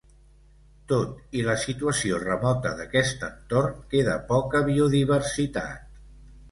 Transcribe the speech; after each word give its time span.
Tot 0.91 1.19
i 1.41 1.43
la 1.49 1.55
situació 1.65 2.19
remota 2.23 2.73
d'aquest 2.81 3.27
entorn, 3.31 3.79
queda 3.95 4.19
poca 4.35 4.65
biodiversitat. 4.73 5.91